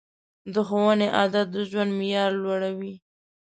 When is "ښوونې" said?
0.67-1.07